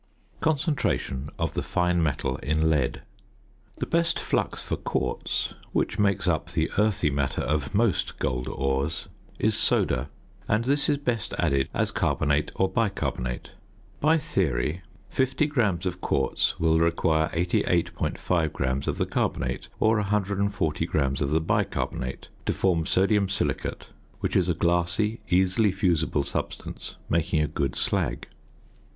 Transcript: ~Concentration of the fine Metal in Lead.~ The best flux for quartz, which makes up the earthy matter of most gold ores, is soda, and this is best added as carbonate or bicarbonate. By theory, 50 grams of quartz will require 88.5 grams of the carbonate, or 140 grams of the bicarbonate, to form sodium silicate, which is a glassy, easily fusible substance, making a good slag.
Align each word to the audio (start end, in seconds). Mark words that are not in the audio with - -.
~Concentration 0.39 1.29
of 1.37 1.53
the 1.53 1.61
fine 1.61 2.01
Metal 2.01 2.37
in 2.37 2.71
Lead.~ 2.71 3.03
The 3.77 3.85
best 3.85 4.19
flux 4.19 4.63
for 4.63 4.75
quartz, 4.75 5.53
which 5.73 5.99
makes 5.99 6.27
up 6.27 6.49
the 6.53 6.71
earthy 6.79 7.11
matter 7.11 7.43
of 7.43 7.75
most 7.75 8.17
gold 8.17 8.47
ores, 8.47 9.07
is 9.37 9.55
soda, 9.55 10.09
and 10.47 10.65
this 10.65 10.89
is 10.89 10.97
best 10.97 11.35
added 11.37 11.69
as 11.71 11.91
carbonate 11.91 12.51
or 12.55 12.67
bicarbonate. 12.67 13.51
By 13.99 14.17
theory, 14.17 14.81
50 15.11 15.45
grams 15.45 15.85
of 15.85 16.01
quartz 16.01 16.59
will 16.59 16.79
require 16.79 17.29
88.5 17.31 18.51
grams 18.51 18.87
of 18.87 18.97
the 18.97 19.05
carbonate, 19.05 19.67
or 19.79 19.97
140 19.97 20.85
grams 20.87 21.21
of 21.21 21.29
the 21.29 21.39
bicarbonate, 21.41 22.27
to 22.47 22.53
form 22.53 22.87
sodium 22.87 23.29
silicate, 23.29 23.89
which 24.19 24.35
is 24.35 24.49
a 24.49 24.55
glassy, 24.55 25.19
easily 25.29 25.71
fusible 25.71 26.23
substance, 26.23 26.95
making 27.07 27.39
a 27.43 27.47
good 27.47 27.75
slag. 27.75 28.27